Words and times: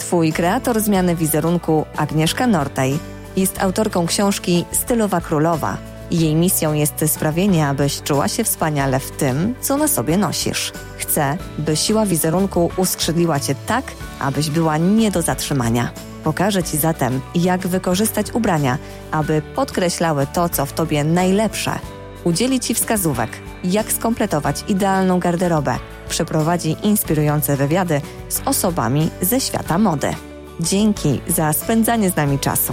Twój 0.00 0.32
kreator 0.32 0.80
zmiany 0.80 1.16
wizerunku, 1.16 1.86
Agnieszka 1.96 2.46
Nortej, 2.46 2.98
jest 3.36 3.62
autorką 3.62 4.06
książki 4.06 4.64
Stylowa 4.72 5.20
Królowa. 5.20 5.76
Jej 6.10 6.34
misją 6.34 6.72
jest 6.72 7.04
sprawienie, 7.06 7.66
abyś 7.66 8.02
czuła 8.02 8.28
się 8.28 8.44
wspaniale 8.44 9.00
w 9.00 9.10
tym, 9.10 9.54
co 9.60 9.76
na 9.76 9.88
sobie 9.88 10.16
nosisz. 10.16 10.72
Chcę, 10.98 11.36
by 11.58 11.76
siła 11.76 12.06
wizerunku 12.06 12.70
uskrzydliła 12.76 13.40
cię 13.40 13.54
tak, 13.66 13.84
abyś 14.20 14.50
była 14.50 14.76
nie 14.76 15.10
do 15.10 15.22
zatrzymania. 15.22 15.90
Pokażę 16.24 16.62
Ci 16.62 16.76
zatem, 16.76 17.20
jak 17.34 17.66
wykorzystać 17.66 18.34
ubrania, 18.34 18.78
aby 19.10 19.42
podkreślały 19.54 20.26
to, 20.32 20.48
co 20.48 20.66
w 20.66 20.72
Tobie 20.72 21.04
najlepsze. 21.04 21.78
Udzieli 22.24 22.60
Ci 22.60 22.74
wskazówek, 22.74 23.30
jak 23.64 23.92
skompletować 23.92 24.64
idealną 24.68 25.20
garderobę. 25.20 25.76
Przeprowadzi 26.08 26.76
inspirujące 26.82 27.56
wywiady 27.56 28.00
z 28.28 28.40
osobami 28.44 29.10
ze 29.20 29.40
świata 29.40 29.78
mody. 29.78 30.14
Dzięki 30.60 31.20
za 31.28 31.52
spędzanie 31.52 32.10
z 32.10 32.16
nami 32.16 32.38
czasu. 32.38 32.72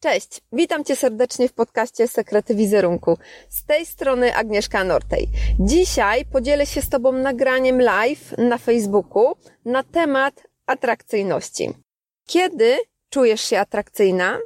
Cześć, 0.00 0.40
witam 0.52 0.84
Cię 0.84 0.96
serdecznie 0.96 1.48
w 1.48 1.52
podcaście 1.52 2.08
Sekrety 2.08 2.54
Wizerunku. 2.54 3.18
Z 3.48 3.64
tej 3.64 3.86
strony 3.86 4.36
Agnieszka 4.36 4.84
Nortej. 4.84 5.28
Dzisiaj 5.60 6.24
podzielę 6.24 6.66
się 6.66 6.82
z 6.82 6.88
Tobą 6.88 7.12
nagraniem 7.12 7.82
live 7.82 8.38
na 8.38 8.58
Facebooku 8.58 9.34
na 9.64 9.82
temat 9.82 10.42
atrakcyjności. 10.66 11.72
Kiedy 12.26 12.78
czujesz 13.10 13.40
się 13.40 13.58
atrakcyjna? 13.58 14.38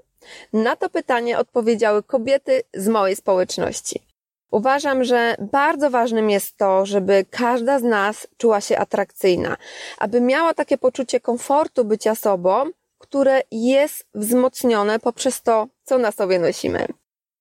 Na 0.53 0.77
to 0.77 0.91
pytanie 0.91 1.39
odpowiedziały 1.39 2.03
kobiety 2.03 2.63
z 2.75 2.89
mojej 2.89 3.17
społeczności. 3.17 4.11
Uważam, 4.51 5.05
że 5.05 5.37
bardzo 5.53 5.91
ważnym 5.91 6.31
jest 6.31 6.57
to, 6.57 6.87
żeby 6.87 7.25
każda 7.31 7.79
z 7.79 7.83
nas 7.83 8.27
czuła 8.37 8.61
się 8.61 8.79
atrakcyjna, 8.79 9.57
aby 9.99 10.21
miała 10.21 10.55
takie 10.55 10.79
poczucie 10.79 11.21
komfortu 11.21 11.85
bycia 11.85 12.15
sobą, 12.15 12.71
które 12.99 13.43
jest 13.51 14.07
wzmocnione 14.15 14.99
poprzez 14.99 15.43
to, 15.43 15.69
co 15.85 15.99
na 15.99 16.13
sobie 16.13 16.39
nosimy. 16.39 16.87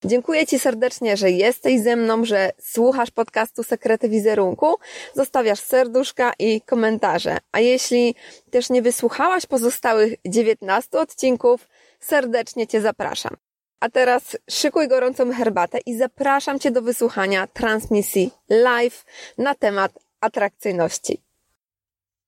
Dziękuję 0.05 0.47
Ci 0.47 0.59
serdecznie, 0.59 1.17
że 1.17 1.31
jesteś 1.31 1.81
ze 1.81 1.95
mną, 1.95 2.25
że 2.25 2.51
słuchasz 2.61 3.11
podcastu 3.11 3.63
Sekrety 3.63 4.09
Wizerunku, 4.09 4.75
zostawiasz 5.13 5.59
serduszka 5.59 6.33
i 6.39 6.61
komentarze. 6.61 7.37
A 7.51 7.59
jeśli 7.59 8.15
też 8.51 8.69
nie 8.69 8.81
wysłuchałaś 8.81 9.45
pozostałych 9.45 10.13
19 10.25 10.99
odcinków, 10.99 11.67
serdecznie 11.99 12.67
Cię 12.67 12.81
zapraszam. 12.81 13.37
A 13.79 13.89
teraz 13.89 14.37
szykuj 14.49 14.87
gorącą 14.87 15.33
herbatę 15.33 15.79
i 15.85 15.97
zapraszam 15.97 16.59
Cię 16.59 16.71
do 16.71 16.81
wysłuchania 16.81 17.47
transmisji 17.47 18.31
live 18.49 19.05
na 19.37 19.55
temat 19.55 19.91
atrakcyjności. 20.21 21.23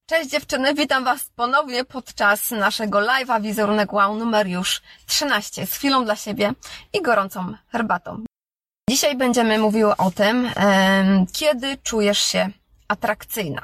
Cześć 0.05 0.30
dziewczyny, 0.30 0.73
witam 0.73 1.03
Was 1.03 1.30
ponownie 1.36 1.86
podczas 1.86 2.52
naszego 2.52 3.00
live'a 3.00 3.41
wizerunek 3.41 3.94
wow 3.94 4.16
numer 4.16 4.47
już 4.47 4.81
13 5.05 5.66
z 5.66 5.73
chwilą 5.73 6.06
dla 6.06 6.16
siebie 6.16 6.53
i 6.94 7.02
gorącą 7.02 7.53
herbatą. 7.67 8.24
Dzisiaj 8.90 9.16
będziemy 9.16 9.57
mówiły 9.59 9.97
o 9.97 10.12
tym, 10.12 10.50
kiedy 11.34 11.78
czujesz 11.78 12.19
się 12.19 12.50
atrakcyjna. 12.91 13.62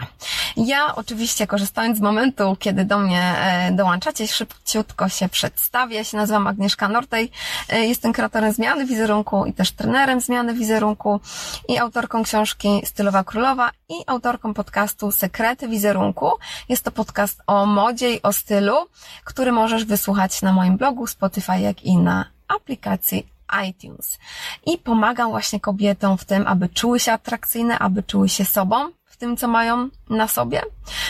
Ja 0.58 0.96
oczywiście 0.96 1.48
korzystając 1.48 1.98
z 1.98 2.02
momentu, 2.02 2.58
kiedy 2.60 2.86
do 2.86 3.00
mnie 3.00 3.22
e, 3.22 3.72
dołączacie, 3.72 4.28
szybciutko 4.28 5.10
się 5.10 5.30
przedstawię. 5.30 5.96
Ja 5.96 6.04
się 6.04 6.18
nazywam 6.18 6.48
Agnieszka 6.48 6.88
Nortej. 6.88 7.32
E, 7.70 7.86
jestem 7.86 8.14
kreatorem 8.14 8.54
zmiany 8.54 8.86
wizerunku 8.86 9.46
i 9.46 9.54
też 9.54 9.72
trenerem 9.72 10.22
zmiany 10.22 10.54
wizerunku 10.54 11.20
i 11.68 11.78
autorką 11.78 12.24
książki 12.24 12.82
Stylowa 12.86 13.24
Królowa 13.24 13.72
i 13.90 13.94
autorką 14.08 14.54
podcastu 14.54 15.12
Sekrety 15.12 15.68
Wizerunku. 15.68 16.32
Jest 16.70 16.84
to 16.84 16.92
podcast 16.92 17.42
o 17.48 17.66
modzie 17.66 18.14
i 18.14 18.22
o 18.22 18.34
stylu, 18.34 18.76
który 19.24 19.52
możesz 19.52 19.86
wysłuchać 19.86 20.42
na 20.42 20.54
moim 20.54 20.78
blogu 20.78 21.08
Spotify, 21.08 21.60
jak 21.60 21.84
i 21.84 21.98
na 21.98 22.26
aplikacji 22.48 23.37
iTunes. 23.70 24.18
I 24.66 24.78
pomagam 24.78 25.30
właśnie 25.30 25.60
kobietom 25.60 26.18
w 26.18 26.26
tym, 26.26 26.48
aby 26.48 26.70
czuły 26.70 27.00
się 27.00 27.14
atrakcyjne, 27.14 27.80
aby 27.80 28.04
czuły 28.04 28.30
się 28.30 28.46
sobą, 28.46 28.92
w 29.06 29.18
tym, 29.18 29.38
co 29.38 29.48
mają 29.48 29.90
na 30.10 30.28
sobie, 30.28 30.62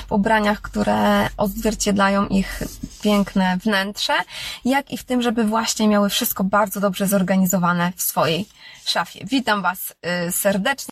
w 0.08 0.12
ubraniach, 0.12 0.62
które 0.62 1.30
odzwierciedlają 1.38 2.28
ich 2.28 2.64
piękne 3.02 3.58
wnętrze, 3.58 4.14
jak 4.66 4.92
i 4.92 4.98
w 4.98 5.04
tym, 5.04 5.22
żeby 5.22 5.44
właśnie 5.44 5.88
miały 5.88 6.10
wszystko 6.10 6.44
bardzo 6.44 6.80
dobrze 6.80 7.08
zorganizowane 7.08 7.92
w 7.96 8.02
swojej 8.02 8.46
szafie. 8.86 9.26
Witam 9.26 9.62
Was 9.62 9.94
y, 10.28 10.32
serdecznie. 10.32 10.90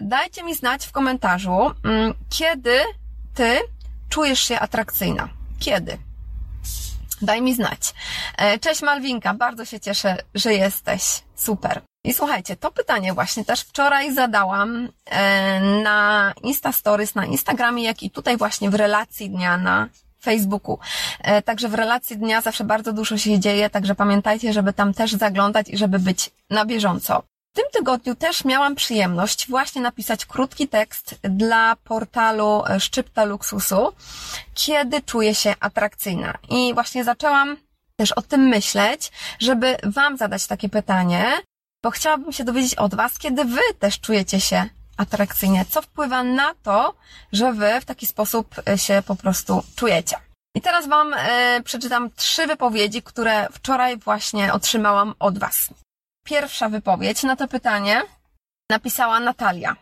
Dajcie 0.00 0.42
mi 0.42 0.54
znać 0.54 0.86
w 0.86 0.92
komentarzu, 0.92 1.70
mm, 1.84 2.14
kiedy 2.30 2.80
Ty 3.34 3.58
czujesz 4.08 4.40
się 4.40 4.60
atrakcyjna. 4.60 5.28
Kiedy? 5.58 5.98
Daj 7.22 7.42
mi 7.42 7.54
znać. 7.54 7.94
E, 8.38 8.58
cześć 8.58 8.82
Malwinka, 8.82 9.34
bardzo 9.34 9.64
się 9.64 9.80
cieszę, 9.80 10.16
że 10.34 10.54
jesteś. 10.54 11.02
Super. 11.36 11.80
I 12.04 12.14
słuchajcie, 12.14 12.56
to 12.56 12.70
pytanie 12.70 13.12
właśnie 13.12 13.44
też 13.44 13.60
wczoraj 13.60 14.14
zadałam 14.14 14.88
e, 15.04 15.60
na 15.60 16.32
Insta 16.42 16.72
Stories, 16.72 17.14
na 17.14 17.26
Instagramie, 17.26 17.84
jak 17.84 18.02
i 18.02 18.10
tutaj 18.10 18.36
właśnie 18.36 18.70
w 18.70 18.74
relacji 18.74 19.30
dnia 19.30 19.56
na 19.56 19.88
Facebooku. 20.22 20.78
E, 21.20 21.42
także 21.42 21.68
w 21.68 21.74
relacji 21.74 22.16
dnia 22.16 22.40
zawsze 22.40 22.64
bardzo 22.64 22.92
dużo 22.92 23.18
się 23.18 23.38
dzieje, 23.38 23.70
także 23.70 23.94
pamiętajcie, 23.94 24.52
żeby 24.52 24.72
tam 24.72 24.94
też 24.94 25.12
zaglądać 25.12 25.68
i 25.68 25.76
żeby 25.76 25.98
być 25.98 26.30
na 26.50 26.64
bieżąco. 26.64 27.22
W 27.52 27.56
tym 27.56 27.64
tygodniu 27.72 28.14
też 28.14 28.44
miałam 28.44 28.74
przyjemność 28.74 29.48
właśnie 29.48 29.82
napisać 29.82 30.26
krótki 30.26 30.68
tekst 30.68 31.14
dla 31.22 31.76
portalu 31.76 32.62
e, 32.66 32.80
Szczypta 32.80 33.24
Luksusu, 33.24 33.92
kiedy 34.54 35.02
czuję 35.02 35.34
się 35.34 35.54
atrakcyjna. 35.60 36.38
I 36.48 36.74
właśnie 36.74 37.04
zaczęłam 37.04 37.56
też 37.96 38.12
o 38.12 38.22
tym 38.22 38.40
myśleć, 38.40 39.12
żeby 39.40 39.76
Wam 39.82 40.16
zadać 40.16 40.46
takie 40.46 40.68
pytanie, 40.68 41.32
bo 41.82 41.90
chciałabym 41.90 42.32
się 42.32 42.44
dowiedzieć 42.44 42.74
od 42.74 42.94
Was, 42.94 43.18
kiedy 43.18 43.44
Wy 43.44 43.60
też 43.78 44.00
czujecie 44.00 44.40
się 44.40 44.64
atrakcyjnie, 44.96 45.64
co 45.70 45.82
wpływa 45.82 46.22
na 46.22 46.54
to, 46.62 46.94
że 47.32 47.52
Wy 47.52 47.80
w 47.80 47.84
taki 47.84 48.06
sposób 48.06 48.54
e, 48.68 48.78
się 48.78 49.02
po 49.06 49.16
prostu 49.16 49.62
czujecie. 49.76 50.16
I 50.54 50.60
teraz 50.60 50.88
Wam 50.88 51.14
e, 51.14 51.62
przeczytam 51.64 52.10
trzy 52.10 52.46
wypowiedzi, 52.46 53.02
które 53.02 53.48
wczoraj 53.52 53.96
właśnie 53.96 54.52
otrzymałam 54.52 55.14
od 55.18 55.38
Was. 55.38 55.68
Pierwsza 56.24 56.68
wypowiedź 56.68 57.22
na 57.22 57.36
to 57.36 57.48
pytanie 57.48 58.02
napisała 58.70 59.20
Natalia. 59.20 59.76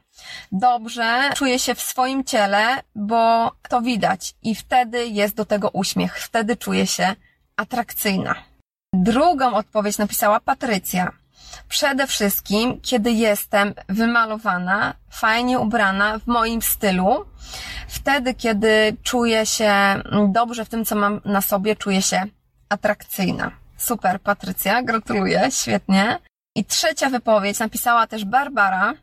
Dobrze, 0.52 1.30
czuję 1.34 1.58
się 1.58 1.74
w 1.74 1.82
swoim 1.82 2.24
ciele, 2.24 2.82
bo 2.94 3.52
to 3.68 3.82
widać 3.82 4.34
i 4.42 4.54
wtedy 4.54 5.06
jest 5.06 5.34
do 5.34 5.44
tego 5.44 5.70
uśmiech, 5.70 6.18
wtedy 6.18 6.56
czuję 6.56 6.86
się 6.86 7.14
atrakcyjna. 7.56 8.34
Drugą 8.94 9.54
odpowiedź 9.54 9.98
napisała 9.98 10.40
Patrycja. 10.40 11.12
Przede 11.68 12.06
wszystkim, 12.06 12.80
kiedy 12.80 13.12
jestem 13.12 13.74
wymalowana, 13.88 14.94
fajnie 15.10 15.58
ubrana 15.58 16.18
w 16.18 16.26
moim 16.26 16.62
stylu, 16.62 17.24
wtedy, 17.88 18.34
kiedy 18.34 18.96
czuję 19.02 19.46
się 19.46 19.72
dobrze 20.28 20.64
w 20.64 20.68
tym, 20.68 20.84
co 20.84 20.96
mam 20.96 21.20
na 21.24 21.40
sobie, 21.40 21.76
czuję 21.76 22.02
się 22.02 22.22
atrakcyjna. 22.68 23.50
Super, 23.76 24.20
Patrycja, 24.20 24.82
gratuluję, 24.82 25.48
świetnie. 25.50 26.18
I 26.58 26.64
trzecia 26.64 27.10
wypowiedź 27.10 27.58
napisała 27.58 28.06
też 28.06 28.24
Barbara. 28.24 28.94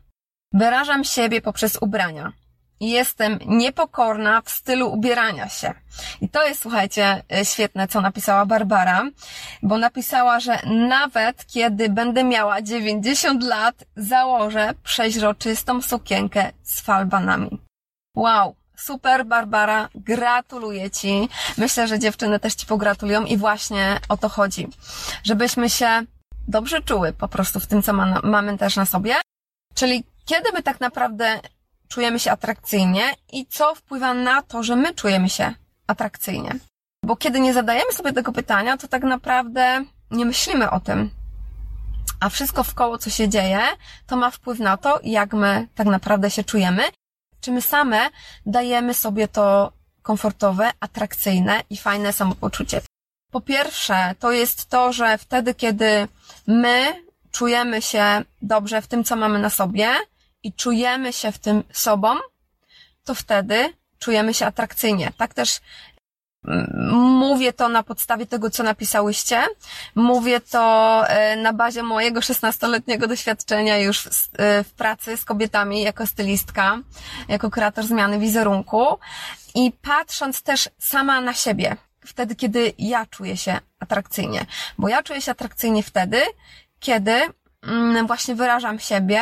Wyrażam 0.52 1.04
siebie 1.04 1.40
poprzez 1.40 1.78
ubrania. 1.80 2.32
Jestem 2.80 3.38
niepokorna 3.46 4.42
w 4.42 4.50
stylu 4.50 4.92
ubierania 4.92 5.48
się. 5.48 5.74
I 6.20 6.28
to 6.28 6.46
jest, 6.46 6.62
słuchajcie, 6.62 7.22
e, 7.32 7.44
świetne, 7.44 7.88
co 7.88 8.00
napisała 8.00 8.46
Barbara, 8.46 9.02
bo 9.62 9.78
napisała, 9.78 10.40
że 10.40 10.58
nawet 10.66 11.46
kiedy 11.46 11.88
będę 11.88 12.24
miała 12.24 12.62
90 12.62 13.42
lat, 13.42 13.84
założę 13.96 14.74
przeźroczystą 14.82 15.82
sukienkę 15.82 16.52
z 16.62 16.80
falbanami. 16.80 17.60
Wow, 18.16 18.54
super 18.76 19.26
Barbara, 19.26 19.88
gratuluję 19.94 20.90
Ci. 20.90 21.28
Myślę, 21.58 21.88
że 21.88 21.98
dziewczyny 21.98 22.40
też 22.40 22.54
Ci 22.54 22.66
pogratulują 22.66 23.24
i 23.24 23.36
właśnie 23.36 24.00
o 24.08 24.16
to 24.16 24.28
chodzi. 24.28 24.68
Żebyśmy 25.24 25.70
się 25.70 26.06
dobrze 26.48 26.82
czuły 26.82 27.12
po 27.12 27.28
prostu 27.28 27.60
w 27.60 27.66
tym, 27.66 27.82
co 27.82 27.92
ma, 27.92 28.20
mamy 28.24 28.58
też 28.58 28.76
na 28.76 28.86
sobie. 28.86 29.14
Czyli 29.74 30.04
kiedy 30.24 30.52
my 30.52 30.62
tak 30.62 30.80
naprawdę 30.80 31.40
czujemy 31.88 32.18
się 32.18 32.30
atrakcyjnie 32.30 33.02
i 33.32 33.46
co 33.46 33.74
wpływa 33.74 34.14
na 34.14 34.42
to, 34.42 34.62
że 34.62 34.76
my 34.76 34.94
czujemy 34.94 35.28
się 35.28 35.54
atrakcyjnie. 35.86 36.58
Bo 37.04 37.16
kiedy 37.16 37.40
nie 37.40 37.54
zadajemy 37.54 37.92
sobie 37.92 38.12
tego 38.12 38.32
pytania, 38.32 38.76
to 38.76 38.88
tak 38.88 39.02
naprawdę 39.02 39.84
nie 40.10 40.24
myślimy 40.24 40.70
o 40.70 40.80
tym. 40.80 41.10
A 42.20 42.28
wszystko 42.28 42.64
w 42.64 42.74
koło, 42.74 42.98
co 42.98 43.10
się 43.10 43.28
dzieje, 43.28 43.60
to 44.06 44.16
ma 44.16 44.30
wpływ 44.30 44.58
na 44.58 44.76
to, 44.76 45.00
jak 45.02 45.32
my 45.32 45.68
tak 45.74 45.86
naprawdę 45.86 46.30
się 46.30 46.44
czujemy. 46.44 46.82
Czy 47.40 47.52
my 47.52 47.62
same 47.62 48.10
dajemy 48.46 48.94
sobie 48.94 49.28
to 49.28 49.72
komfortowe, 50.02 50.70
atrakcyjne 50.80 51.62
i 51.70 51.76
fajne 51.76 52.12
samopoczucie. 52.12 52.80
Po 53.30 53.40
pierwsze, 53.40 54.14
to 54.18 54.32
jest 54.32 54.68
to, 54.68 54.92
że 54.92 55.18
wtedy, 55.18 55.54
kiedy 55.54 56.08
my 56.46 57.04
czujemy 57.30 57.82
się 57.82 58.22
dobrze 58.42 58.82
w 58.82 58.86
tym, 58.86 59.04
co 59.04 59.16
mamy 59.16 59.38
na 59.38 59.50
sobie 59.50 59.94
i 60.42 60.52
czujemy 60.52 61.12
się 61.12 61.32
w 61.32 61.38
tym 61.38 61.62
sobą, 61.72 62.14
to 63.04 63.14
wtedy 63.14 63.72
czujemy 63.98 64.34
się 64.34 64.46
atrakcyjnie. 64.46 65.12
Tak 65.16 65.34
też 65.34 65.60
Mówię 66.92 67.52
to 67.52 67.68
na 67.68 67.82
podstawie 67.82 68.26
tego, 68.26 68.50
co 68.50 68.62
napisałyście. 68.62 69.42
Mówię 69.94 70.40
to 70.40 71.02
e, 71.08 71.36
na 71.36 71.52
bazie 71.52 71.82
mojego 71.82 72.20
16-letniego 72.20 73.06
doświadczenia 73.08 73.78
już 73.78 74.06
e, 74.06 74.64
w, 74.64 74.72
pracy 74.72 75.16
z 75.16 75.24
kobietami 75.24 75.82
jako 75.82 76.06
stylistka, 76.06 76.78
jako 77.28 77.50
kreator 77.50 77.84
zmiany 77.84 78.18
wizerunku 78.18 78.98
i 79.54 79.72
patrząc 79.82 80.42
też 80.42 80.68
sama 80.78 81.20
na 81.20 81.34
siebie, 81.34 81.76
wtedy, 82.06 82.36
kiedy 82.36 82.72
ja 82.78 83.06
czuję 83.06 83.36
się 83.36 83.58
atrakcyjnie. 83.80 84.46
Bo 84.78 84.88
ja 84.88 85.02
czuję 85.02 85.20
się 85.20 85.32
atrakcyjnie 85.32 85.82
wtedy, 85.82 86.22
kiedy 86.80 87.12
mm, 87.62 88.06
właśnie 88.06 88.34
wyrażam 88.34 88.78
siebie, 88.78 89.20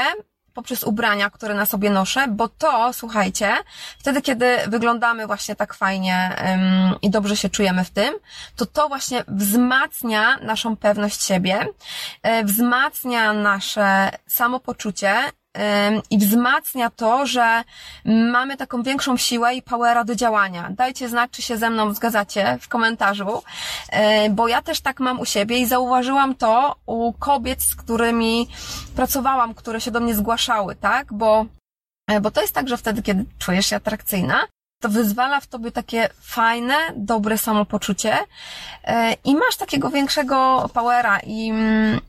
poprzez 0.55 0.85
ubrania, 0.85 1.31
które 1.31 1.55
na 1.55 1.67
sobie 1.67 1.91
noszę, 1.91 2.29
bo 2.29 2.49
to, 2.49 2.93
słuchajcie, 2.93 3.57
wtedy, 3.99 4.23
kiedy 4.23 4.57
wyglądamy 4.69 5.27
właśnie 5.27 5.57
tak 5.57 5.75
fajnie 5.75 6.37
um, 6.45 7.01
i 7.03 7.11
dobrze 7.11 7.37
się 7.37 7.49
czujemy 7.49 7.85
w 7.85 7.91
tym, 7.91 8.15
to 8.57 8.67
to 8.67 8.89
właśnie 8.89 9.25
wzmacnia 9.29 10.37
naszą 10.37 10.77
pewność 10.77 11.23
siebie, 11.23 11.67
e, 12.23 12.45
wzmacnia 12.45 13.33
nasze 13.33 14.11
samopoczucie 14.27 15.15
i 16.11 16.19
wzmacnia 16.19 16.91
to, 16.91 17.27
że 17.27 17.63
mamy 18.05 18.57
taką 18.57 18.83
większą 18.83 19.17
siłę 19.17 19.55
i 19.55 19.63
powera 19.63 20.05
do 20.05 20.15
działania. 20.15 20.71
Dajcie 20.71 21.09
znać, 21.09 21.31
czy 21.31 21.43
się 21.43 21.57
ze 21.57 21.71
mną 21.71 21.95
zgadzacie 21.95 22.59
w 22.61 22.69
komentarzu, 22.69 23.43
bo 24.31 24.49
ja 24.49 24.63
też 24.63 24.81
tak 24.81 25.01
mam 25.01 25.21
u 25.21 25.25
siebie 25.25 25.59
i 25.59 25.67
zauważyłam 25.67 26.35
to 26.35 26.77
u 26.87 27.13
kobiet, 27.13 27.63
z 27.63 27.75
którymi 27.75 28.49
pracowałam, 28.97 29.55
które 29.55 29.81
się 29.81 29.91
do 29.91 30.01
mnie 30.01 30.15
zgłaszały, 30.15 30.77
tak? 30.77 31.13
Bo, 31.13 31.47
e, 32.11 32.21
bo 32.21 32.31
to 32.31 32.41
jest 32.41 32.55
tak, 32.55 32.69
że 32.69 32.77
wtedy, 32.77 33.03
kiedy 33.03 33.25
czujesz 33.39 33.67
się 33.67 33.77
atrakcyjna, 33.77 34.47
to 34.85 34.89
wyzwala 34.89 35.41
w 35.41 35.47
tobie 35.47 35.73
takie 35.73 36.09
fajne, 36.21 36.75
dobre 36.97 37.39
samopoczucie 37.39 38.19
e, 38.85 39.17
i 39.25 39.35
masz 39.35 39.57
takiego 39.57 39.91
większego 39.91 40.71
powera 40.75 41.21
i 41.21 41.51
mm, 41.51 42.01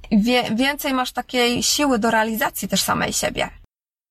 więcej 0.56 0.94
masz 0.94 1.12
takiej 1.12 1.64
siły 1.64 2.00
do 2.00 2.12
realizacji 2.12 2.68
też 2.68 2.82
samej 2.82 3.14
siebie. 3.14 3.50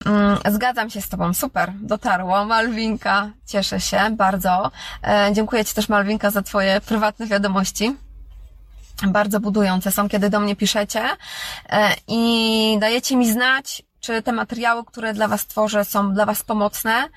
Mm, 0.07 0.39
zgadzam 0.49 0.91
się 0.91 1.01
z 1.01 1.09
Tobą, 1.09 1.35
super, 1.35 1.73
dotarło. 1.81 2.45
Malwinka, 2.45 3.31
cieszę 3.47 3.81
się 3.81 4.11
bardzo. 4.11 4.71
E, 5.03 5.31
dziękuję 5.33 5.65
Ci 5.65 5.75
też, 5.75 5.89
Malwinka, 5.89 6.31
za 6.31 6.43
Twoje 6.43 6.81
prywatne 6.81 7.27
wiadomości 7.27 7.97
bardzo 9.07 9.41
budujące 9.41 9.93
są, 9.93 10.09
kiedy 10.09 10.31
do 10.31 10.41
mnie 10.41 10.57
piszecie 10.57 11.03
e, 11.71 11.95
i 12.09 12.77
dajecie 12.81 13.17
mi 13.17 13.33
znać, 13.33 13.83
czy 14.05 14.23
te 14.23 14.33
materiały, 14.33 14.85
które 14.85 15.15
dla 15.15 15.29
Was 15.29 15.47
tworzę, 15.47 15.85
są 15.85 16.15
dla 16.15 16.27
Was 16.27 16.43
pomocne, 16.43 17.09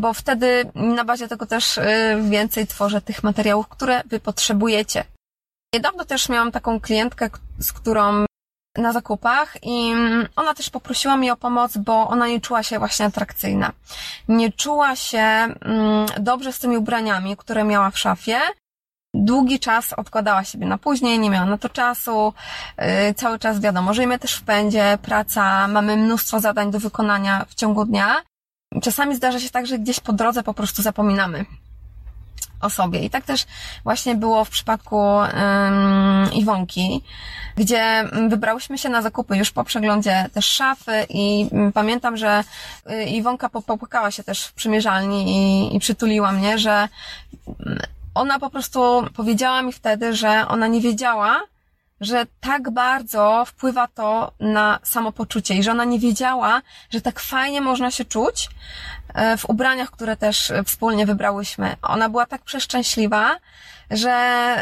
bo 0.00 0.14
wtedy 0.14 0.70
na 0.74 1.04
bazie 1.04 1.28
tego 1.28 1.46
też 1.46 1.78
y, 1.78 1.82
więcej 2.30 2.66
tworzę 2.66 3.00
tych 3.00 3.22
materiałów, 3.22 3.68
które 3.68 4.02
Wy 4.06 4.20
potrzebujecie. 4.20 5.04
Niedawno 5.74 6.04
też 6.04 6.28
miałam 6.28 6.52
taką 6.52 6.80
klientkę, 6.80 7.30
z 7.58 7.72
którą 7.72 8.24
na 8.76 8.92
zakupach 8.92 9.56
i 9.62 9.92
ona 10.36 10.54
też 10.54 10.70
poprosiła 10.70 11.16
mnie 11.16 11.32
o 11.32 11.36
pomoc, 11.36 11.76
bo 11.76 12.08
ona 12.08 12.28
nie 12.28 12.40
czuła 12.40 12.62
się 12.62 12.78
właśnie 12.78 13.06
atrakcyjna. 13.06 13.72
Nie 14.28 14.52
czuła 14.52 14.96
się 14.96 15.18
mm, 15.18 16.06
dobrze 16.20 16.52
z 16.52 16.58
tymi 16.58 16.76
ubraniami, 16.76 17.36
które 17.36 17.64
miała 17.64 17.90
w 17.90 17.98
szafie 17.98 18.40
długi 19.18 19.60
czas 19.60 19.92
odkładała 19.92 20.44
siebie 20.44 20.66
na 20.66 20.78
później, 20.78 21.18
nie 21.18 21.30
miała 21.30 21.46
na 21.46 21.58
to 21.58 21.68
czasu, 21.68 22.32
yy, 22.78 23.14
cały 23.14 23.38
czas 23.38 23.60
wiadomo, 23.60 23.94
żyjemy 23.94 24.18
też 24.18 24.34
w 24.34 24.42
pędzie, 24.42 24.98
praca, 25.02 25.68
mamy 25.68 25.96
mnóstwo 25.96 26.40
zadań 26.40 26.70
do 26.70 26.78
wykonania 26.78 27.44
w 27.48 27.54
ciągu 27.54 27.84
dnia. 27.84 28.16
Czasami 28.82 29.16
zdarza 29.16 29.40
się 29.40 29.50
tak, 29.50 29.66
że 29.66 29.78
gdzieś 29.78 30.00
po 30.00 30.12
drodze 30.12 30.42
po 30.42 30.54
prostu 30.54 30.82
zapominamy 30.82 31.44
o 32.60 32.70
sobie. 32.70 33.00
I 33.00 33.10
tak 33.10 33.24
też 33.24 33.46
właśnie 33.84 34.14
było 34.14 34.44
w 34.44 34.50
przypadku 34.50 34.96
um, 34.96 36.32
Iwonki, 36.32 37.02
gdzie 37.56 38.08
wybrałyśmy 38.28 38.78
się 38.78 38.88
na 38.88 39.02
zakupy 39.02 39.36
już 39.36 39.50
po 39.50 39.64
przeglądzie 39.64 40.26
też 40.32 40.46
szafy 40.46 41.06
i 41.08 41.50
pamiętam, 41.74 42.16
że 42.16 42.44
y, 42.90 43.04
Iwonka 43.04 43.48
popłakała 43.48 44.10
się 44.10 44.24
też 44.24 44.44
w 44.44 44.52
przymierzalni 44.52 45.24
i, 45.28 45.76
i 45.76 45.80
przytuliła 45.80 46.32
mnie, 46.32 46.58
że 46.58 46.88
ona 48.18 48.38
po 48.38 48.50
prostu 48.50 49.04
powiedziała 49.16 49.62
mi 49.62 49.72
wtedy, 49.72 50.14
że 50.14 50.48
ona 50.48 50.66
nie 50.66 50.80
wiedziała, 50.80 51.42
że 52.00 52.26
tak 52.40 52.70
bardzo 52.70 53.44
wpływa 53.46 53.88
to 53.88 54.32
na 54.40 54.78
samopoczucie 54.82 55.54
i 55.54 55.62
że 55.62 55.70
ona 55.70 55.84
nie 55.84 55.98
wiedziała, 55.98 56.62
że 56.90 57.00
tak 57.00 57.20
fajnie 57.20 57.60
można 57.60 57.90
się 57.90 58.04
czuć 58.04 58.48
e, 59.14 59.36
w 59.36 59.50
ubraniach, 59.50 59.90
które 59.90 60.16
też 60.16 60.52
wspólnie 60.66 61.06
wybrałyśmy. 61.06 61.76
Ona 61.82 62.08
była 62.08 62.26
tak 62.26 62.42
przeszczęśliwa, 62.42 63.36
że, 63.90 64.56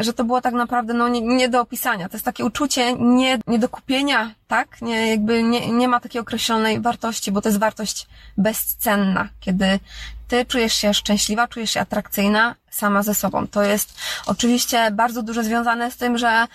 że 0.00 0.12
to 0.12 0.24
było 0.24 0.40
tak 0.40 0.54
naprawdę 0.54 0.94
no, 0.94 1.08
nie, 1.08 1.20
nie 1.20 1.48
do 1.48 1.60
opisania. 1.60 2.08
To 2.08 2.16
jest 2.16 2.24
takie 2.24 2.44
uczucie 2.44 2.94
nie, 2.94 3.38
nie 3.46 3.58
do 3.58 3.68
kupienia, 3.68 4.30
tak? 4.48 4.82
Nie, 4.82 5.08
jakby 5.10 5.42
nie, 5.42 5.70
nie 5.72 5.88
ma 5.88 6.00
takiej 6.00 6.20
określonej 6.20 6.80
wartości, 6.80 7.32
bo 7.32 7.40
to 7.40 7.48
jest 7.48 7.58
wartość 7.58 8.06
bezcenna, 8.36 9.28
kiedy 9.40 9.80
ty 10.28 10.44
czujesz 10.44 10.74
się 10.74 10.94
szczęśliwa, 10.94 11.48
czujesz 11.48 11.70
się 11.70 11.80
atrakcyjna 11.80 12.54
sama 12.70 13.02
ze 13.02 13.14
sobą. 13.14 13.46
To 13.46 13.62
jest 13.62 14.00
oczywiście 14.26 14.90
bardzo 14.90 15.22
dużo 15.22 15.42
związane 15.42 15.90
z 15.90 15.96
tym, 15.96 16.18
że, 16.18 16.46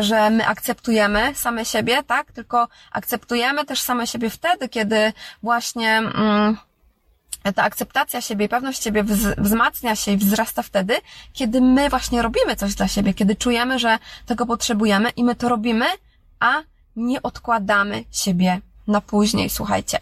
że 0.00 0.30
my 0.30 0.46
akceptujemy 0.46 1.34
same 1.34 1.64
siebie, 1.64 2.02
tak? 2.02 2.32
Tylko 2.32 2.68
akceptujemy 2.92 3.64
też 3.64 3.80
same 3.80 4.06
siebie 4.06 4.30
wtedy, 4.30 4.68
kiedy 4.68 5.12
właśnie, 5.42 6.02
ta 7.54 7.62
akceptacja 7.62 8.20
siebie 8.20 8.46
i 8.46 8.48
pewność 8.48 8.82
siebie 8.82 9.04
wzmacnia 9.38 9.96
się 9.96 10.12
i 10.12 10.16
wzrasta 10.16 10.62
wtedy, 10.62 10.96
kiedy 11.32 11.60
my 11.60 11.88
właśnie 11.88 12.22
robimy 12.22 12.56
coś 12.56 12.74
dla 12.74 12.88
siebie, 12.88 13.14
kiedy 13.14 13.36
czujemy, 13.36 13.78
że 13.78 13.98
tego 14.26 14.46
potrzebujemy 14.46 15.10
i 15.10 15.24
my 15.24 15.34
to 15.34 15.48
robimy, 15.48 15.86
a 16.40 16.62
nie 16.96 17.22
odkładamy 17.22 18.04
siebie 18.10 18.60
na 18.88 19.00
później, 19.00 19.50
słuchajcie. 19.50 19.98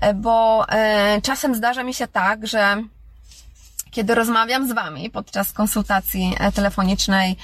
E, 0.00 0.14
bo 0.14 0.66
e, 0.68 1.20
czasem 1.22 1.54
zdarza 1.54 1.82
mi 1.82 1.94
się 1.94 2.06
tak, 2.06 2.46
że 2.46 2.82
kiedy 3.96 4.14
rozmawiam 4.14 4.68
z 4.68 4.72
Wami 4.72 5.10
podczas 5.10 5.52
konsultacji 5.52 6.36
e, 6.38 6.52
telefonicznej 6.52 7.36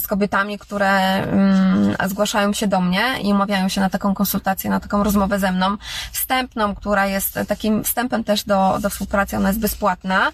z 0.00 0.06
kobietami, 0.06 0.58
które 0.58 0.90
mm, 0.90 1.96
zgłaszają 2.06 2.52
się 2.52 2.66
do 2.66 2.80
mnie 2.80 3.02
i 3.22 3.32
umawiają 3.32 3.68
się 3.68 3.80
na 3.80 3.90
taką 3.90 4.14
konsultację, 4.14 4.70
na 4.70 4.80
taką 4.80 5.04
rozmowę 5.04 5.38
ze 5.38 5.52
mną, 5.52 5.76
wstępną, 6.12 6.74
która 6.74 7.06
jest 7.06 7.38
takim 7.48 7.84
wstępem 7.84 8.24
też 8.24 8.44
do, 8.44 8.78
do 8.80 8.90
współpracy, 8.90 9.36
ona 9.36 9.48
jest 9.48 9.60
bezpłatna, 9.60 10.32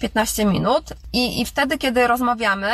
15 0.00 0.44
minut. 0.44 0.92
I, 1.12 1.40
i 1.40 1.44
wtedy, 1.44 1.78
kiedy 1.78 2.06
rozmawiamy, 2.06 2.68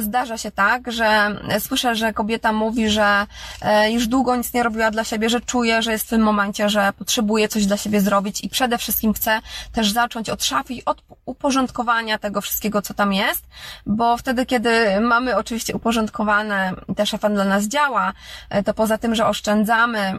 zdarza 0.00 0.38
się 0.38 0.50
tak, 0.50 0.92
że 0.92 1.36
słyszę, 1.58 1.94
że 1.94 2.12
kobieta 2.12 2.52
mówi, 2.52 2.90
że 2.90 3.26
e, 3.62 3.92
już 3.92 4.06
długo 4.06 4.36
nic 4.36 4.54
nie 4.54 4.62
robiła 4.62 4.90
dla 4.90 5.04
siebie, 5.04 5.30
że 5.30 5.40
czuje, 5.40 5.82
że 5.82 5.92
jest 5.92 6.06
w 6.06 6.08
tym 6.08 6.22
momencie, 6.22 6.68
że 6.68 6.92
potrzebuje 6.98 7.48
coś 7.48 7.66
dla 7.66 7.76
siebie 7.76 8.00
zrobić 8.00 8.44
i 8.44 8.48
przede 8.48 8.78
wszystkim 8.78 9.12
chce 9.12 9.40
też 9.72 9.92
zacząć 9.92 10.30
od 10.30 10.44
szafy 10.44 10.74
od 10.86 11.02
uporządkowania 11.24 12.18
tego 12.18 12.40
wszystkiego, 12.40 12.82
co 12.82 12.94
tam 12.94 13.12
jest, 13.12 13.44
bo 13.86 14.16
wtedy, 14.16 14.46
kiedy 14.46 15.00
mamy 15.00 15.36
oczywiście 15.36 15.76
uporządkowane, 15.76 16.72
też 16.96 17.08
szefa 17.08 17.30
dla 17.30 17.44
nas 17.44 17.64
działa, 17.64 18.12
e, 18.50 18.62
to 18.62 18.74
poza 18.74 18.98
tym, 18.98 19.14
że 19.14 19.26
oszczędzamy 19.26 20.18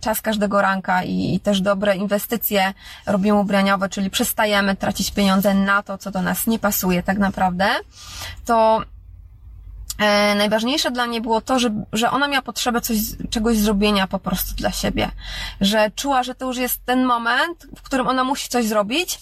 czas 0.00 0.20
każdego 0.20 0.62
ranka 0.62 1.04
i, 1.04 1.34
i, 1.34 1.40
też 1.40 1.60
dobre 1.60 1.96
inwestycje 1.96 2.74
robimy 3.06 3.38
ubraniowe, 3.38 3.88
czyli 3.88 4.10
przestajemy 4.10 4.76
tracić 4.76 5.10
pieniądze 5.10 5.54
na 5.54 5.82
to, 5.82 5.98
co 5.98 6.10
do 6.10 6.22
nas 6.22 6.46
nie 6.46 6.58
pasuje 6.58 7.02
tak 7.02 7.18
naprawdę, 7.18 7.68
to 8.44 8.82
e, 9.98 10.34
najważniejsze 10.34 10.90
dla 10.90 11.06
niej 11.06 11.20
było 11.20 11.40
to, 11.40 11.58
że, 11.58 11.84
że 11.92 12.10
ona 12.10 12.28
miała 12.28 12.42
potrzebę 12.42 12.80
coś, 12.80 12.96
czegoś 13.30 13.58
zrobienia 13.58 14.06
po 14.06 14.18
prostu 14.18 14.54
dla 14.54 14.72
siebie. 14.72 15.10
Że 15.60 15.90
czuła, 15.90 16.22
że 16.22 16.34
to 16.34 16.46
już 16.46 16.56
jest 16.56 16.84
ten 16.84 17.04
moment, 17.04 17.66
w 17.76 17.82
którym 17.82 18.08
ona 18.08 18.24
musi 18.24 18.48
coś 18.48 18.64
zrobić, 18.64 19.18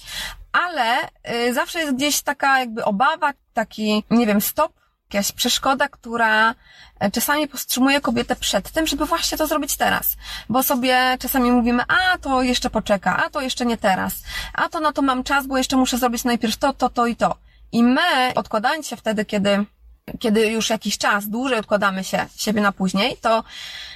ale 0.53 1.09
y, 1.49 1.55
zawsze 1.55 1.79
jest 1.79 1.95
gdzieś 1.95 2.23
taka 2.23 2.59
jakby 2.59 2.85
obawa, 2.85 3.33
taki, 3.55 4.05
nie 4.11 4.27
wiem, 4.27 4.41
stop, 4.41 4.78
jakaś 5.15 5.33
przeszkoda, 5.33 5.89
która 5.89 6.55
e, 7.01 7.11
czasami 7.11 7.49
powstrzymuje 7.49 8.01
kobietę 8.01 8.37
przed 8.37 8.71
tym, 8.71 8.87
żeby 8.87 9.07
właśnie 9.07 9.39
to 9.39 9.47
zrobić 9.47 9.77
teraz. 9.77 10.17
Bo 10.49 10.63
sobie 10.63 11.17
czasami 11.21 11.53
mówimy, 11.53 11.83
a 11.89 12.19
to 12.19 12.43
jeszcze 12.43 12.71
poczeka, 12.71 13.25
a 13.27 13.31
to 13.31 13.41
jeszcze 13.41 13.67
nie 13.67 13.77
teraz, 13.77 14.13
a 14.53 14.69
to 14.69 14.81
na 14.81 14.93
to 14.93 15.03
mam 15.03 15.25
czas, 15.25 15.47
bo 15.47 15.59
jeszcze 15.59 15.77
muszę 15.77 15.99
zrobić 15.99 16.25
najpierw 16.25 16.57
to, 16.57 16.73
to, 16.73 16.89
to 16.89 17.07
i 17.07 17.17
to. 17.17 17.37
I 17.73 17.83
my, 17.83 18.35
odkładając 18.35 18.87
się 18.87 18.97
wtedy, 18.97 19.25
kiedy 19.25 19.65
kiedy 20.21 20.47
już 20.47 20.71
jakiś 20.71 20.99
czas 20.99 21.29
dłużej 21.29 21.59
odkładamy 21.59 22.05
się 22.05 22.27
siebie 22.37 22.61
na 22.61 22.73
później, 22.73 23.17
to 23.17 23.45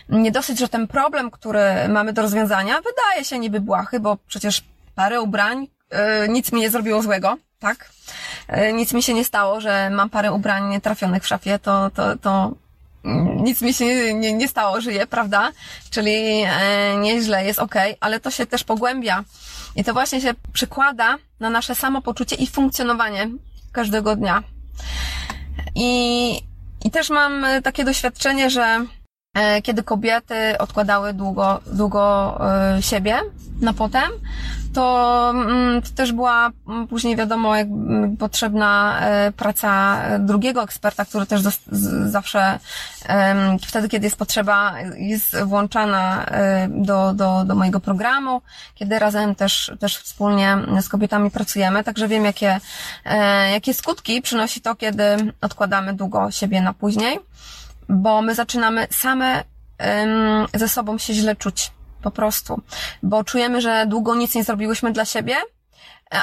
nie 0.09 0.33
dosyć, 0.33 0.59
że 0.59 0.69
ten 0.69 0.87
problem, 0.87 1.31
który 1.31 1.88
mamy 1.88 2.12
do 2.12 2.23
rozwiązania, 2.23 2.76
wydaje 2.76 3.25
się 3.25 3.38
niby 3.38 3.61
błahy, 3.61 4.00
bo 4.00 4.16
przecież 4.28 4.64
parę 4.95 5.21
ubrań, 5.21 5.69
yy, 5.90 6.28
nic 6.28 6.52
mi 6.52 6.61
nie 6.61 6.71
zrobiło 6.71 7.02
złego, 7.02 7.37
tak? 7.59 7.90
Yy, 8.49 8.73
nic 8.73 8.93
mi 8.93 9.03
się 9.03 9.15
nie 9.15 9.25
stało, 9.25 9.61
że 9.61 9.91
mam 9.91 10.11
parę 10.11 10.33
ubrań 10.33 10.81
trafionych 10.81 11.23
w 11.23 11.27
szafie, 11.27 11.59
to, 11.59 11.91
to, 11.91 12.17
to 12.17 12.53
nic 13.37 13.63
mi 13.63 13.75
się 13.75 13.85
nie, 13.85 14.15
nie, 14.15 14.33
nie 14.33 14.49
stało, 14.49 14.81
żyję, 14.81 15.07
prawda? 15.07 15.53
Czyli 15.91 16.41
yy, 16.41 16.49
nieźle, 16.99 17.45
jest 17.45 17.59
ok, 17.59 17.75
ale 18.01 18.21
to 18.21 18.31
się 18.31 18.47
też 18.47 18.65
pogłębia 18.65 19.25
i 19.77 19.85
to 19.85 19.93
właśnie 19.93 20.21
się 20.21 20.35
przekłada 20.53 21.19
na 21.41 21.51
nasze 21.51 21.75
samopoczucie 21.75 22.37
i 22.37 22.47
funkcjonowanie 22.47 23.29
każdego 23.73 24.17
dnia. 24.17 24.43
I, 25.75 26.41
i 26.85 26.91
też 26.91 27.11
mam 27.11 27.45
e, 27.45 27.63
takie 27.63 27.85
doświadczenie, 27.85 28.51
że 28.51 28.63
e, 28.63 28.87
kiedy 29.62 29.83
kobiety 29.83 30.59
odkładały 30.59 31.12
długo, 31.12 31.61
długo 31.67 32.39
e, 32.77 32.83
siebie 32.83 33.21
na 33.61 33.73
potem, 33.73 34.11
to, 34.75 35.31
mm, 35.31 35.83
to 35.83 35.89
też 35.95 36.12
była 36.12 36.51
mm, 36.69 36.89
później 36.89 37.17
wiadomo, 37.17 37.57
jak 37.57 37.67
mm, 37.67 38.17
potrzebna 38.17 39.01
praca 39.37 40.03
drugiego 40.19 40.62
eksperta, 40.62 41.05
który 41.05 41.27
też 41.27 41.41
zawsze 42.07 42.59
wtedy, 43.67 43.89
kiedy 43.89 44.07
jest 44.07 44.17
potrzeba, 44.17 44.75
jest 44.97 45.43
włączana 45.43 46.27
do, 46.69 47.15
do, 47.15 47.45
do 47.45 47.55
mojego 47.55 47.81
programu, 47.81 48.43
kiedy 48.75 48.99
razem 48.99 49.35
też, 49.35 49.73
też 49.81 49.99
wspólnie 49.99 50.59
z 50.81 50.89
kobietami 50.89 51.31
pracujemy, 51.31 51.85
także 51.85 52.09
wiem, 52.09 52.25
jakie, 52.25 52.61
jakie 53.53 53.75
skutki 53.75 54.23
przynosi 54.23 54.61
to, 54.61 54.75
kiedy 54.75 55.05
odkładamy 55.41 55.95
długo 55.95 56.31
siebie 56.31 56.61
na 56.61 56.73
później, 56.73 57.19
bo 57.89 58.23
my 58.23 58.35
zaczynamy 58.35 58.87
same 58.91 59.45
ze 60.55 60.69
sobą 60.69 60.99
się 60.99 61.15
źle 61.15 61.37
czuć 61.37 61.71
po 62.03 62.11
prostu, 62.11 62.62
bo 63.03 63.25
czujemy, 63.25 63.61
że 63.61 63.87
długo 63.87 64.15
nic 64.15 64.35
nie 64.35 64.45
zrobiłyśmy 64.45 64.93
dla 64.93 65.05
siebie, 65.05 65.37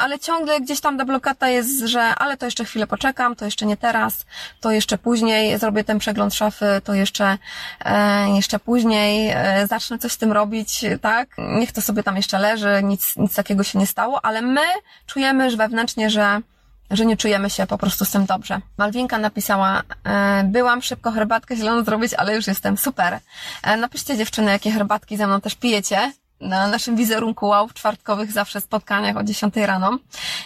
ale 0.02 0.20
ciągle 0.20 0.62
gdzieś 0.62 0.82
tam 0.82 0.98
ta 0.98 1.06
blokada 1.06 1.50
jest, 1.50 1.80
że 1.80 2.02
ale 2.02 2.38
to 2.38 2.46
jeszcze 2.46 2.66
chwilę 2.66 2.88
poczekam, 2.88 3.36
to 3.36 3.46
jeszcze 3.46 3.66
nie 3.66 3.78
teraz, 3.78 4.26
to 4.62 4.72
jeszcze 4.72 4.98
później 4.98 5.60
zrobię 5.60 5.84
ten 5.84 6.00
przegląd 6.00 6.34
szafy, 6.34 6.82
to 6.84 6.94
jeszcze, 6.94 7.38
e, 7.86 8.30
jeszcze 8.36 8.60
później 8.60 9.32
e, 9.36 9.68
zacznę 9.68 10.00
coś 10.00 10.12
z 10.12 10.18
tym 10.18 10.32
robić, 10.32 10.86
tak? 11.02 11.30
Niech 11.38 11.72
to 11.72 11.82
sobie 11.82 12.04
tam 12.04 12.16
jeszcze 12.16 12.40
leży, 12.40 12.82
nic, 12.84 13.18
nic 13.18 13.36
takiego 13.36 13.64
się 13.64 13.80
nie 13.80 13.88
stało, 13.88 14.26
ale 14.26 14.42
my 14.42 14.62
czujemy 15.06 15.52
że 15.52 15.58
wewnętrznie, 15.58 16.10
że 16.10 16.42
że 16.92 17.06
nie 17.06 17.18
czujemy 17.18 17.50
się 17.50 17.68
po 17.68 17.78
prostu 17.78 18.06
z 18.06 18.12
tym 18.12 18.26
dobrze. 18.26 18.62
Malwinka 18.78 19.18
napisała, 19.18 19.82
e, 20.04 20.44
byłam 20.44 20.82
szybko 20.82 21.12
herbatkę 21.12 21.56
zieloną 21.56 21.84
zrobić, 21.84 22.14
ale 22.14 22.36
już 22.36 22.48
jestem 22.48 22.78
super. 22.78 23.20
E, 23.64 23.78
napiszcie 23.78 24.18
dziewczyny, 24.18 24.52
jakie 24.52 24.72
herbatki 24.72 25.18
ze 25.18 25.28
mną 25.28 25.42
też 25.42 25.56
pijecie. 25.56 26.12
Na 26.42 26.68
naszym 26.68 26.96
wizerunku 26.96 27.48
wow, 27.48 27.68
w 27.68 27.74
czwartkowych 27.74 28.32
zawsze 28.32 28.62
spotkaniach 28.62 29.18
o 29.18 29.24
10 29.24 29.56
rano. 29.56 29.98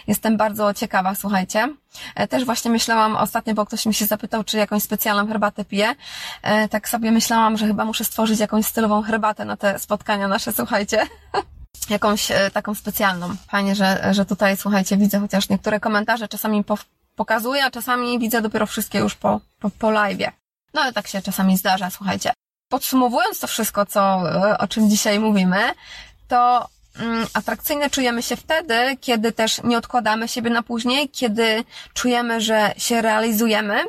Jestem 0.07 0.37
bardzo 0.37 0.73
ciekawa, 0.73 1.15
słuchajcie. 1.15 1.69
E, 2.15 2.27
też 2.27 2.45
właśnie 2.45 2.71
myślałam 2.71 3.15
ostatnio, 3.15 3.53
bo 3.53 3.65
ktoś 3.65 3.85
mi 3.85 3.93
się 3.93 4.05
zapytał, 4.05 4.43
czy 4.43 4.57
jakąś 4.57 4.83
specjalną 4.83 5.27
herbatę 5.27 5.65
piję. 5.65 5.95
Tak 6.69 6.89
sobie 6.89 7.11
myślałam, 7.11 7.57
że 7.57 7.67
chyba 7.67 7.85
muszę 7.85 8.03
stworzyć 8.03 8.39
jakąś 8.39 8.65
stylową 8.65 9.01
herbatę 9.01 9.45
na 9.45 9.57
te 9.57 9.79
spotkania 9.79 10.27
nasze, 10.27 10.51
słuchajcie. 10.51 11.07
jakąś 11.89 12.31
e, 12.31 12.51
taką 12.51 12.75
specjalną. 12.75 13.35
Fajnie, 13.47 13.75
że, 13.75 14.09
że 14.11 14.25
tutaj, 14.25 14.57
słuchajcie, 14.57 14.97
widzę 14.97 15.19
chociaż 15.19 15.49
niektóre 15.49 15.79
komentarze 15.79 16.27
czasami 16.27 16.63
po, 16.63 16.77
pokazuję, 17.15 17.65
a 17.65 17.71
czasami 17.71 18.19
widzę 18.19 18.41
dopiero 18.41 18.65
wszystkie 18.65 18.99
już 18.99 19.15
po, 19.15 19.41
po, 19.59 19.69
po 19.69 19.87
live'ie. 19.87 20.31
No 20.73 20.81
ale 20.81 20.93
tak 20.93 21.07
się 21.07 21.21
czasami 21.21 21.57
zdarza, 21.57 21.89
słuchajcie. 21.89 22.33
Podsumowując 22.69 23.39
to 23.39 23.47
wszystko, 23.47 23.85
co, 23.85 24.31
e, 24.51 24.57
o 24.57 24.67
czym 24.67 24.89
dzisiaj 24.89 25.19
mówimy, 25.19 25.71
to 26.27 26.69
mm, 26.99 27.27
atrakcyjne 27.33 27.89
czujemy 27.89 28.23
się 28.23 28.35
wtedy, 28.35 28.97
kiedy 29.01 29.31
też 29.31 29.63
nie 29.63 29.77
odkładamy 29.77 30.27
siebie 30.27 30.49
na 30.49 30.63
później, 30.63 31.09
kiedy 31.09 31.63
czujemy, 31.93 32.41
że 32.41 32.73
się 32.77 33.01
realizujemy, 33.01 33.83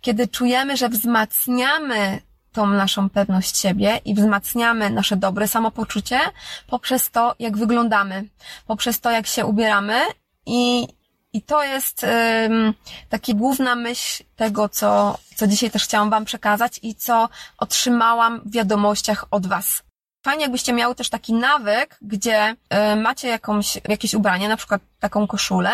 kiedy 0.00 0.28
czujemy, 0.28 0.76
że 0.76 0.88
wzmacniamy 0.88 2.20
tą 2.54 2.66
naszą 2.66 3.10
pewność 3.10 3.58
siebie 3.58 4.00
i 4.04 4.14
wzmacniamy 4.14 4.90
nasze 4.90 5.16
dobre 5.16 5.48
samopoczucie 5.48 6.20
poprzez 6.66 7.10
to, 7.10 7.34
jak 7.38 7.56
wyglądamy, 7.56 8.24
poprzez 8.66 9.00
to, 9.00 9.10
jak 9.10 9.26
się 9.26 9.46
ubieramy 9.46 10.00
i, 10.46 10.88
i 11.32 11.42
to 11.42 11.64
jest 11.64 12.06
um, 12.42 12.74
taka 13.08 13.32
główna 13.32 13.74
myśl 13.74 14.24
tego, 14.36 14.68
co, 14.68 15.18
co 15.36 15.46
dzisiaj 15.46 15.70
też 15.70 15.84
chciałam 15.84 16.10
Wam 16.10 16.24
przekazać 16.24 16.80
i 16.82 16.94
co 16.94 17.28
otrzymałam 17.58 18.40
w 18.44 18.52
wiadomościach 18.52 19.24
od 19.30 19.46
Was. 19.46 19.82
Fajnie, 20.24 20.42
jakbyście 20.42 20.72
miały 20.72 20.94
też 20.94 21.08
taki 21.08 21.32
nawyk, 21.32 21.96
gdzie 22.02 22.50
y, 22.92 22.96
macie 22.96 23.28
jakąś, 23.28 23.78
jakieś 23.88 24.14
ubranie, 24.14 24.48
na 24.48 24.56
przykład 24.56 24.82
taką 25.00 25.26
koszulę 25.26 25.70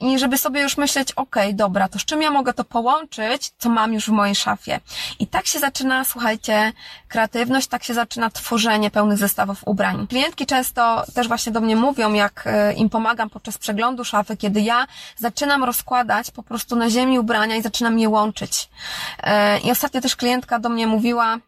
i 0.00 0.18
żeby 0.18 0.38
sobie 0.38 0.62
już 0.62 0.76
myśleć, 0.76 1.12
ok, 1.12 1.36
dobra, 1.52 1.88
to 1.88 1.98
z 1.98 2.04
czym 2.04 2.22
ja 2.22 2.30
mogę 2.30 2.52
to 2.52 2.64
połączyć, 2.64 3.52
co 3.58 3.68
mam 3.68 3.92
już 3.92 4.04
w 4.06 4.12
mojej 4.12 4.34
szafie. 4.34 4.80
I 5.18 5.26
tak 5.26 5.46
się 5.46 5.58
zaczyna, 5.58 6.04
słuchajcie, 6.04 6.72
kreatywność, 7.08 7.66
tak 7.66 7.84
się 7.84 7.94
zaczyna 7.94 8.30
tworzenie 8.30 8.90
pełnych 8.90 9.18
zestawów 9.18 9.62
ubrań. 9.66 10.06
Klientki 10.06 10.46
często 10.46 11.04
też 11.14 11.28
właśnie 11.28 11.52
do 11.52 11.60
mnie 11.60 11.76
mówią, 11.76 12.12
jak 12.12 12.46
y, 12.46 12.74
im 12.74 12.90
pomagam 12.90 13.30
podczas 13.30 13.58
przeglądu 13.58 14.04
szafy, 14.04 14.36
kiedy 14.36 14.60
ja 14.60 14.86
zaczynam 15.16 15.64
rozkładać 15.64 16.30
po 16.30 16.42
prostu 16.42 16.76
na 16.76 16.90
ziemi 16.90 17.18
ubrania 17.18 17.56
i 17.56 17.62
zaczynam 17.62 17.98
je 17.98 18.08
łączyć. 18.08 18.68
Y, 19.18 19.60
I 19.64 19.70
ostatnio 19.70 20.00
też 20.00 20.16
klientka 20.16 20.58
do 20.58 20.68
mnie 20.68 20.86
mówiła, 20.86 21.38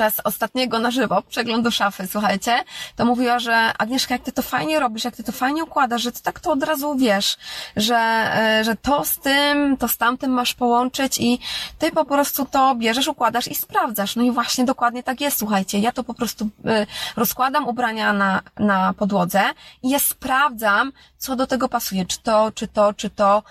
podczas 0.00 0.20
ostatniego 0.24 0.78
na 0.78 0.90
żywo 0.90 1.22
przeglądu 1.22 1.70
szafy, 1.70 2.06
słuchajcie, 2.06 2.64
to 2.96 3.04
mówiła, 3.04 3.38
że 3.38 3.72
Agnieszka, 3.78 4.14
jak 4.14 4.22
ty 4.22 4.32
to 4.32 4.42
fajnie 4.42 4.80
robisz, 4.80 5.04
jak 5.04 5.16
ty 5.16 5.24
to 5.24 5.32
fajnie 5.32 5.64
układasz, 5.64 6.02
że 6.02 6.12
ty 6.12 6.22
tak 6.22 6.40
to 6.40 6.52
od 6.52 6.62
razu 6.62 6.96
wiesz, 6.96 7.36
że, 7.76 7.96
e, 7.96 8.64
że 8.64 8.76
to 8.76 9.04
z 9.04 9.18
tym, 9.18 9.76
to 9.76 9.88
z 9.88 9.96
tamtym 9.96 10.30
masz 10.30 10.54
połączyć 10.54 11.18
i 11.18 11.38
ty 11.78 11.90
po 11.92 12.04
prostu 12.04 12.46
to 12.46 12.74
bierzesz, 12.74 13.08
układasz 13.08 13.48
i 13.48 13.54
sprawdzasz. 13.54 14.16
No 14.16 14.22
i 14.22 14.30
właśnie 14.30 14.64
dokładnie 14.64 15.02
tak 15.02 15.20
jest, 15.20 15.38
słuchajcie. 15.38 15.78
Ja 15.78 15.92
to 15.92 16.04
po 16.04 16.14
prostu 16.14 16.48
e, 16.66 16.86
rozkładam 17.16 17.68
ubrania 17.68 18.12
na, 18.12 18.42
na 18.58 18.94
podłodze 18.94 19.42
i 19.82 19.90
ja 19.90 19.98
sprawdzam, 19.98 20.92
co 21.18 21.36
do 21.36 21.46
tego 21.46 21.68
pasuje, 21.68 22.06
czy 22.06 22.22
to, 22.22 22.52
czy 22.54 22.68
to, 22.68 22.94
czy 22.94 23.10
to, 23.10 23.42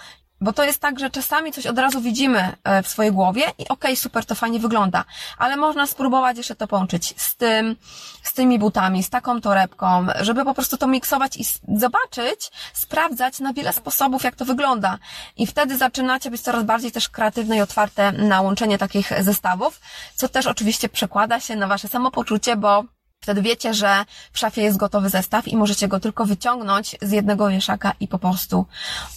bo 0.41 0.53
to 0.53 0.63
jest 0.63 0.79
tak, 0.79 0.99
że 0.99 1.09
czasami 1.09 1.51
coś 1.51 1.65
od 1.65 1.79
razu 1.79 2.01
widzimy 2.01 2.55
e, 2.63 2.83
w 2.83 2.87
swojej 2.87 3.11
głowie 3.11 3.41
i 3.41 3.63
okej, 3.63 3.67
okay, 3.69 3.95
super, 3.95 4.25
to 4.25 4.35
fajnie 4.35 4.59
wygląda, 4.59 5.05
ale 5.37 5.57
można 5.57 5.87
spróbować 5.87 6.37
jeszcze 6.37 6.55
to 6.55 6.67
połączyć 6.67 7.21
z 7.21 7.35
tym, 7.35 7.75
z 8.23 8.33
tymi 8.33 8.59
butami, 8.59 9.03
z 9.03 9.09
taką 9.09 9.41
torebką, 9.41 10.07
żeby 10.19 10.45
po 10.45 10.53
prostu 10.53 10.77
to 10.77 10.87
miksować 10.87 11.37
i 11.37 11.43
zobaczyć, 11.77 12.51
sprawdzać 12.73 13.39
na 13.39 13.53
wiele 13.53 13.73
sposobów, 13.73 14.23
jak 14.23 14.35
to 14.35 14.45
wygląda. 14.45 14.97
I 15.37 15.47
wtedy 15.47 15.77
zaczynacie 15.77 16.31
być 16.31 16.41
coraz 16.41 16.63
bardziej 16.63 16.91
też 16.91 17.09
kreatywne 17.09 17.57
i 17.57 17.61
otwarte 17.61 18.11
na 18.11 18.41
łączenie 18.41 18.77
takich 18.77 19.11
zestawów, 19.23 19.81
co 20.15 20.29
też 20.29 20.47
oczywiście 20.47 20.89
przekłada 20.89 21.39
się 21.39 21.55
na 21.55 21.67
wasze 21.67 21.87
samopoczucie, 21.87 22.55
bo 22.55 22.83
Wtedy 23.23 23.41
wiecie, 23.41 23.73
że 23.73 24.05
w 24.31 24.39
szafie 24.39 24.61
jest 24.61 24.77
gotowy 24.77 25.09
zestaw 25.09 25.47
i 25.47 25.57
możecie 25.57 25.87
go 25.87 25.99
tylko 25.99 26.25
wyciągnąć 26.25 26.95
z 27.01 27.11
jednego 27.11 27.49
wieszaka 27.49 27.93
i 27.99 28.07
po 28.07 28.19
prostu 28.19 28.65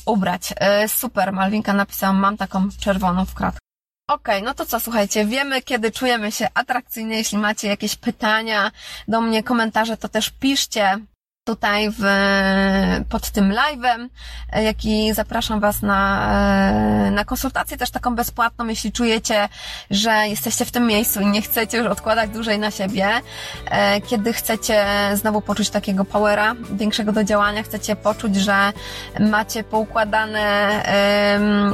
ubrać. 0.07 0.55
E, 0.57 0.89
super, 0.89 1.33
Malwinka 1.33 1.73
napisała, 1.73 2.13
mam 2.13 2.37
taką 2.37 2.69
czerwoną 2.81 3.27
kratkę. 3.35 3.59
Okej, 4.09 4.37
okay, 4.37 4.47
no 4.47 4.55
to 4.55 4.67
co, 4.67 4.81
słuchajcie, 4.81 5.27
wiemy, 5.27 5.63
kiedy 5.63 5.91
czujemy 5.91 6.33
się 6.33 6.49
atrakcyjnie. 6.55 7.17
Jeśli 7.17 7.39
macie 7.39 7.69
jakieś 7.69 7.97
pytania 7.97 8.71
do 9.09 9.21
mnie, 9.21 9.43
komentarze, 9.43 9.97
to 9.97 10.09
też 10.09 10.31
piszcie 10.31 10.99
tutaj 11.45 11.91
w, 11.91 12.03
pod 13.09 13.31
tym 13.31 13.53
live'em, 13.53 14.09
jak 14.63 14.85
i 14.85 15.13
zapraszam 15.15 15.61
Was 15.61 15.83
na, 15.83 16.31
na 17.11 17.25
konsultację 17.25 17.77
też 17.77 17.91
taką 17.91 18.15
bezpłatną, 18.15 18.67
jeśli 18.67 18.93
czujecie, 18.93 19.49
że 19.91 20.11
jesteście 20.29 20.65
w 20.65 20.71
tym 20.71 20.87
miejscu 20.87 21.21
i 21.21 21.27
nie 21.27 21.43
chcecie 21.43 21.79
już 21.79 21.87
odkładać 21.87 22.31
dłużej 22.31 22.59
na 22.59 22.71
siebie, 22.71 23.09
e, 23.71 24.01
kiedy 24.01 24.33
chcecie 24.33 24.85
znowu 25.15 25.41
poczuć 25.41 25.71
takiego 25.71 26.05
powera, 26.05 26.55
większego 26.73 27.13
do 27.13 27.25
działania, 27.25 27.63
chcecie 27.63 27.97
poczuć, 27.97 28.37
że 28.37 28.73
macie 29.21 29.65
poukładane 29.65 30.83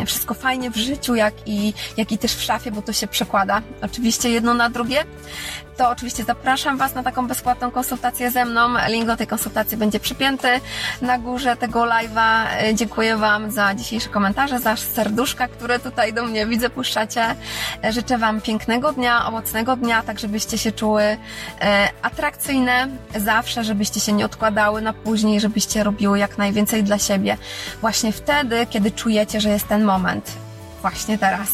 wszystko 0.06 0.34
fajnie 0.34 0.70
w 0.70 0.76
życiu, 0.76 1.14
jak 1.14 1.34
i, 1.46 1.74
jak 1.96 2.12
i 2.12 2.18
też 2.18 2.34
w 2.34 2.42
szafie, 2.42 2.70
bo 2.70 2.82
to 2.82 2.92
się 2.92 3.06
przekłada 3.06 3.62
oczywiście 3.82 4.30
jedno 4.30 4.54
na 4.54 4.70
drugie, 4.70 5.04
to 5.78 5.88
oczywiście 5.90 6.24
zapraszam 6.24 6.78
Was 6.78 6.94
na 6.94 7.02
taką 7.02 7.26
bezpłatną 7.26 7.70
konsultację 7.70 8.30
ze 8.30 8.44
mną. 8.44 8.68
Link 8.88 9.06
do 9.06 9.16
tej 9.16 9.26
konsultacji 9.26 9.76
będzie 9.76 10.00
przypięty 10.00 10.48
na 11.02 11.18
górze 11.18 11.56
tego 11.56 11.80
live'a. 11.80 12.46
E, 12.60 12.74
dziękuję 12.74 13.16
Wam 13.16 13.50
za 13.50 13.74
dzisiejsze 13.74 14.08
komentarze, 14.08 14.58
za 14.58 14.76
serduszka, 14.76 15.48
które 15.48 15.78
tutaj 15.78 16.12
do 16.12 16.24
mnie 16.24 16.46
widzę, 16.46 16.70
puszczacie. 16.70 17.22
E, 17.84 17.92
życzę 17.92 18.18
Wam 18.18 18.40
pięknego 18.40 18.92
dnia, 18.92 19.26
owocnego 19.26 19.76
dnia, 19.76 20.02
tak 20.02 20.18
żebyście 20.18 20.58
się 20.58 20.72
czuły 20.72 21.02
e, 21.02 21.88
atrakcyjne 22.02 22.88
zawsze, 23.16 23.64
żebyście 23.64 24.00
się 24.00 24.12
nie 24.12 24.24
odkładały 24.24 24.82
na 24.82 24.92
później, 24.92 25.40
żebyście 25.40 25.84
robiły 25.84 26.18
jak 26.18 26.38
najwięcej 26.38 26.84
dla 26.84 26.98
siebie. 26.98 27.36
Właśnie 27.80 28.12
wtedy, 28.12 28.66
kiedy 28.70 28.90
czujecie, 28.90 29.40
że 29.40 29.48
jest 29.48 29.68
ten 29.68 29.84
moment. 29.84 30.32
Właśnie 30.82 31.18
teraz. 31.18 31.48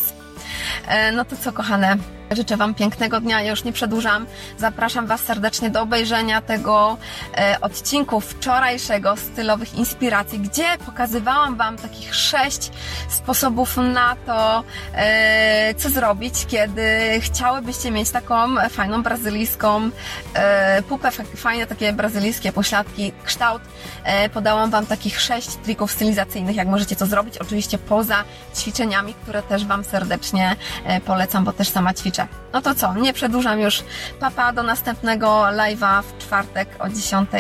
No 1.13 1.25
to 1.25 1.37
co, 1.37 1.53
kochane? 1.53 1.97
Życzę 2.35 2.57
Wam 2.57 2.75
pięknego 2.75 3.21
dnia, 3.21 3.43
ja 3.43 3.51
już 3.51 3.65
nie 3.65 3.73
przedłużam. 3.73 4.27
Zapraszam 4.59 5.07
Was 5.07 5.21
serdecznie 5.21 5.71
do 5.71 5.83
obejrzenia 5.83 6.41
tego 6.41 6.97
e, 7.37 7.61
odcinku 7.61 8.21
wczorajszego 8.21 9.17
stylowych 9.17 9.75
inspiracji, 9.75 10.39
gdzie 10.39 10.65
pokazywałam 10.87 11.57
Wam 11.57 11.77
takich 11.77 12.15
sześć 12.15 12.71
sposobów 13.09 13.77
na 13.77 14.17
to, 14.27 14.65
e, 14.95 15.75
co 15.75 15.91
zrobić, 15.91 16.47
kiedy 16.47 17.21
chciałybyście 17.21 17.91
mieć 17.91 18.11
taką 18.11 18.69
fajną 18.71 19.03
brazylijską 19.03 19.91
e, 20.35 20.83
pupę, 20.83 21.11
fajne 21.37 21.67
takie 21.67 21.93
brazylijskie 21.93 22.53
pośladki, 22.53 23.13
kształt. 23.25 23.63
E, 24.05 24.29
podałam 24.29 24.71
Wam 24.71 24.87
takich 24.87 25.21
sześć 25.21 25.49
trików 25.65 25.93
stylizacyjnych, 25.93 26.57
jak 26.57 26.69
możecie 26.69 26.97
to 26.97 27.07
zrobić, 27.07 27.39
oczywiście 27.39 27.79
poza 27.79 28.25
ćwiczeniami, 28.57 29.15
które 29.15 29.43
też 29.43 29.67
Wam 29.67 29.85
serdecznie 29.85 30.57
e, 30.85 31.01
polecam, 31.01 31.45
bo 31.45 31.53
też 31.53 31.69
sama 31.69 31.95
ćwiczę 31.95 32.24
no 32.53 32.63
to 32.63 32.75
co, 32.75 32.95
nie 32.95 33.13
przedłużam 33.13 33.61
już. 33.61 33.85
Papa 34.21 34.53
do 34.53 34.63
następnego 34.63 35.27
live'a 35.43 36.03
w 36.03 36.19
czwartek 36.19 36.69
o 36.79 36.89
10 36.89 37.31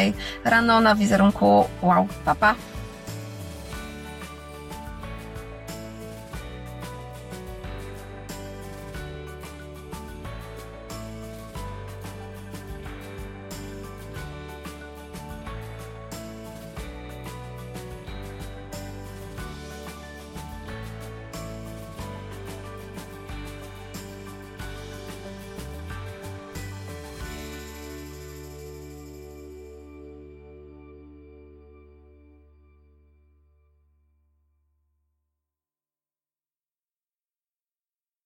rano 0.44 0.80
na 0.80 0.94
wizerunku. 0.94 1.68
Wow, 1.82 2.08
papa. 2.24 2.54